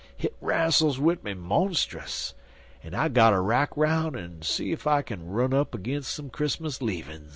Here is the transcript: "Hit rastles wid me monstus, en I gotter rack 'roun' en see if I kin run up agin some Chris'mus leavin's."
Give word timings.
"Hit 0.17 0.35
rastles 0.41 0.97
wid 0.97 1.23
me 1.23 1.35
monstus, 1.35 2.33
en 2.83 2.95
I 2.95 3.07
gotter 3.07 3.43
rack 3.43 3.77
'roun' 3.77 4.17
en 4.17 4.41
see 4.41 4.71
if 4.71 4.87
I 4.87 5.03
kin 5.03 5.27
run 5.27 5.53
up 5.53 5.75
agin 5.75 6.01
some 6.01 6.31
Chris'mus 6.31 6.81
leavin's." 6.81 7.29